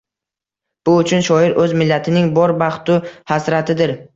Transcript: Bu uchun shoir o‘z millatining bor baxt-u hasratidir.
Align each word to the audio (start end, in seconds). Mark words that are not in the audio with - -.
Bu 0.87 0.95
uchun 1.01 1.21
shoir 1.27 1.53
o‘z 1.65 1.75
millatining 1.83 2.33
bor 2.39 2.57
baxt-u 2.65 2.99
hasratidir. 3.35 3.99